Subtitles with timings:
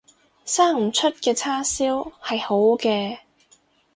[0.45, 3.19] 生唔出嘅叉燒係好嘅